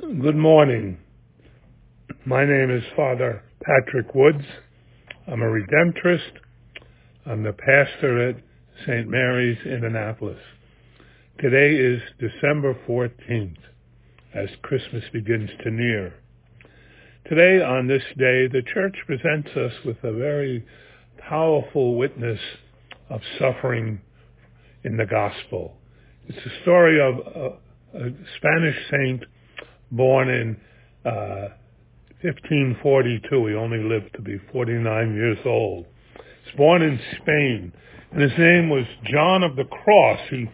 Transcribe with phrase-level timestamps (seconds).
[0.00, 0.98] Good morning.
[2.24, 4.44] My name is Father Patrick Woods.
[5.26, 6.32] I'm a Redemptorist.
[7.24, 8.36] I'm the pastor at
[8.84, 9.08] St.
[9.08, 10.40] Mary's in Annapolis.
[11.38, 13.58] Today is December 14th
[14.34, 16.14] as Christmas begins to near.
[17.28, 20.66] Today on this day, the church presents us with a very
[21.18, 22.40] powerful witness
[23.10, 24.00] of suffering
[24.84, 25.76] in the gospel.
[26.28, 27.14] It's the story of
[27.52, 27.56] uh,
[27.96, 29.24] a, Spanish saint
[29.90, 30.56] born in
[31.04, 31.48] uh,
[32.22, 33.46] 1542.
[33.46, 35.86] He only lived to be 49 years old.
[36.14, 37.72] He was born in Spain,
[38.12, 40.20] and his name was John of the Cross.
[40.30, 40.46] He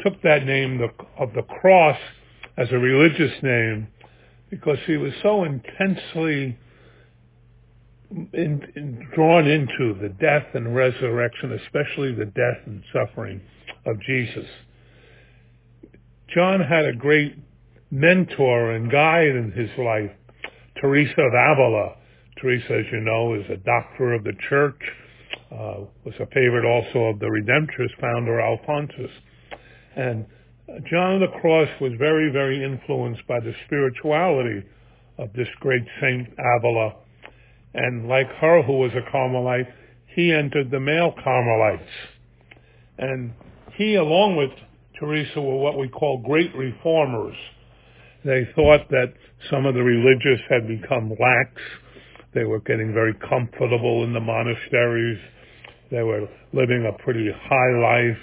[0.00, 0.80] took that name
[1.18, 1.98] of the cross
[2.56, 3.88] as a religious name
[4.50, 6.58] because he was so intensely
[8.10, 13.40] in, in, drawn into the death and resurrection, especially the death and suffering
[13.86, 14.46] of Jesus.
[16.34, 17.36] John had a great
[17.90, 20.10] mentor and guide in his life,
[20.80, 21.94] Teresa of Avila.
[22.40, 24.80] Teresa, as you know, is a doctor of the church,
[25.50, 29.10] uh, was a favorite also of the Redemptorist founder Alphonsus.
[29.96, 30.26] And
[30.90, 34.66] John of the Cross was very, very influenced by the spirituality
[35.16, 36.94] of this great Saint Avila.
[37.74, 39.66] And like her, who was a Carmelite,
[40.14, 41.90] he entered the male Carmelites.
[42.98, 43.32] And
[43.74, 44.50] he, along with
[44.98, 47.36] Teresa, were what we call great reformers.
[48.24, 49.14] They thought that
[49.50, 51.50] some of the religious had become lax.
[52.34, 55.18] They were getting very comfortable in the monasteries.
[55.90, 58.18] They were living a pretty high life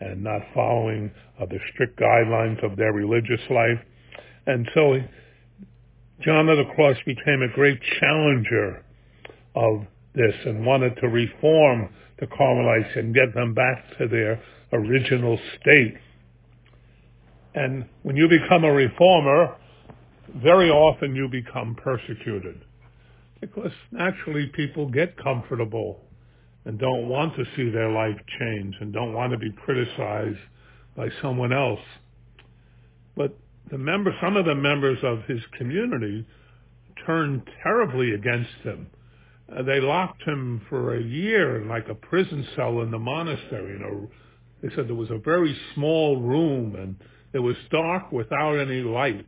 [0.00, 3.78] and not following uh, the strict guidelines of their religious life.
[4.46, 4.98] And so
[6.20, 8.84] John of the Cross became a great challenger
[9.54, 15.38] of this and wanted to reform the Carmelites and get them back to their original
[15.60, 15.96] state.
[17.58, 19.56] And when you become a reformer,
[20.36, 22.60] very often you become persecuted
[23.40, 26.00] because naturally people get comfortable
[26.64, 30.38] and don't want to see their life change and don't want to be criticized
[30.96, 31.80] by someone else.
[33.16, 33.36] But
[33.72, 36.24] the member, some of the members of his community
[37.06, 38.86] turned terribly against him.
[39.52, 43.72] Uh, they locked him for a year in like a prison cell in the monastery.
[43.72, 44.10] You know,
[44.62, 46.94] they said there was a very small room and
[47.32, 49.26] it was dark without any light,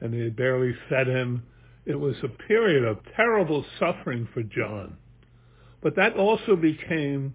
[0.00, 1.42] and they had barely fed him.
[1.84, 4.96] It was a period of terrible suffering for John.
[5.82, 7.34] But that also became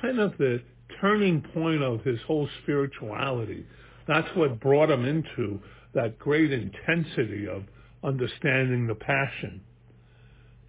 [0.00, 0.62] kind of the
[1.00, 3.66] turning point of his whole spirituality.
[4.06, 5.60] That's what brought him into
[5.94, 7.64] that great intensity of
[8.02, 9.60] understanding the passion.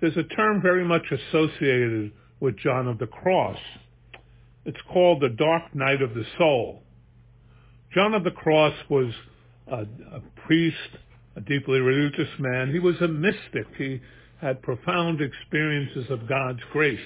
[0.01, 3.59] There's a term very much associated with John of the Cross.
[4.65, 6.83] It's called the dark night of the soul.
[7.93, 9.13] John of the Cross was
[9.67, 10.77] a, a priest,
[11.35, 12.71] a deeply religious man.
[12.71, 13.67] He was a mystic.
[13.77, 14.01] He
[14.41, 16.99] had profound experiences of God's grace.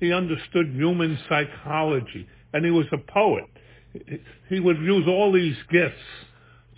[0.00, 3.44] He understood human psychology, and he was a poet.
[4.48, 5.96] He would use all these gifts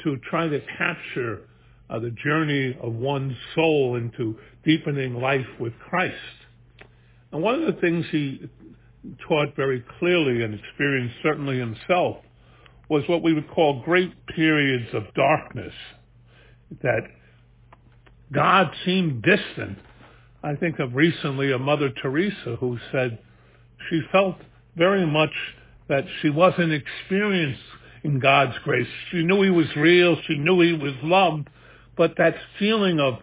[0.03, 1.43] to try to capture
[1.89, 6.17] uh, the journey of one's soul into deepening life with Christ.
[7.31, 8.49] And one of the things he
[9.29, 12.17] taught very clearly and experienced certainly himself
[12.89, 15.73] was what we would call great periods of darkness,
[16.83, 17.03] that
[18.33, 19.79] God seemed distant.
[20.43, 23.19] I think of recently a Mother Teresa who said
[23.89, 24.37] she felt
[24.77, 25.33] very much
[25.89, 27.61] that she wasn't experienced
[28.05, 28.89] in God's grace.
[29.11, 30.17] She knew he was real.
[30.27, 31.49] She knew he was loved.
[31.97, 33.19] But that feeling of,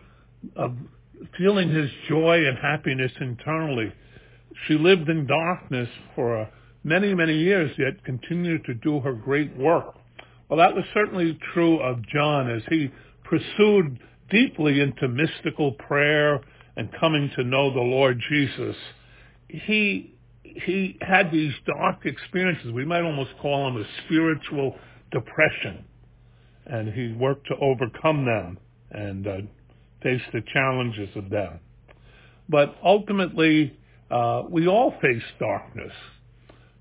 [0.55, 0.75] of
[1.37, 3.91] feeling his joy and happiness internally,
[4.67, 6.49] she lived in darkness for a
[6.83, 9.95] many, many years, yet continued to do her great work.
[10.49, 12.89] Well, that was certainly true of John as he
[13.23, 13.99] pursued
[14.31, 16.41] deeply into mystical prayer
[16.75, 18.75] and coming to know the Lord Jesus.
[19.47, 22.71] He, he had these dark experiences.
[22.71, 24.75] We might almost call them a spiritual
[25.11, 25.85] depression.
[26.65, 28.59] And he worked to overcome them
[28.91, 29.37] and uh,
[30.01, 31.59] face the challenges of them.
[32.47, 33.77] But ultimately,
[34.09, 35.93] uh, we all face darkness.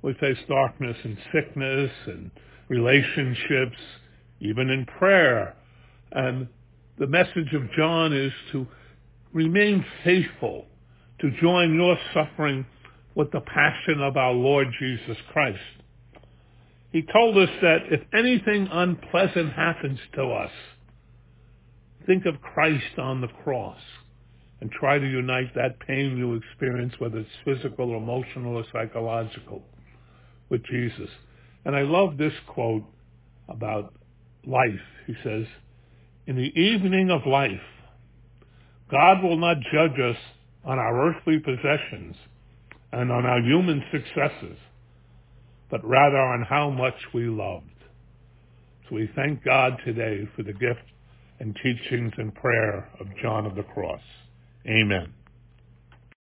[0.02, 2.30] We face darkness and sickness and
[2.68, 3.76] relationships,
[4.40, 5.56] even in prayer.
[6.12, 6.48] And
[6.98, 8.66] the message of John is to
[9.32, 10.66] remain faithful,
[11.20, 12.64] to join your suffering
[13.14, 15.58] with the passion of our Lord Jesus Christ.
[16.92, 20.52] He told us that if anything unpleasant happens to us,
[22.06, 23.80] think of Christ on the cross
[24.60, 29.62] and try to unite that pain you experience, whether it's physical, or emotional, or psychological
[30.48, 31.10] with Jesus.
[31.64, 32.84] And I love this quote
[33.48, 33.94] about
[34.46, 34.80] life.
[35.06, 35.46] He says,
[36.26, 37.50] in the evening of life,
[38.90, 40.16] God will not judge us
[40.64, 42.16] on our earthly possessions
[42.92, 44.56] and on our human successes,
[45.70, 47.64] but rather on how much we loved.
[48.88, 50.84] So we thank God today for the gift
[51.40, 54.00] and teachings and prayer of John of the Cross.
[54.66, 55.12] Amen.